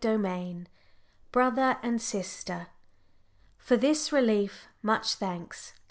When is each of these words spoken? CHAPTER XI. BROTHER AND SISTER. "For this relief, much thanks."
CHAPTER 0.03 0.23
XI. 0.27 0.65
BROTHER 1.31 1.77
AND 1.83 2.01
SISTER. 2.01 2.69
"For 3.59 3.77
this 3.77 4.11
relief, 4.11 4.65
much 4.81 5.13
thanks." 5.13 5.73